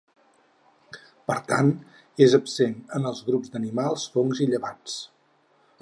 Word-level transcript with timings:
Per 1.31 1.35
tant, 1.51 1.69
és 2.27 2.35
absent 2.39 2.73
en 2.99 3.05
els 3.11 3.23
grups 3.29 3.53
d'animals, 3.57 4.11
fongs 4.17 4.43
i 4.47 4.53
llevats. 4.55 4.99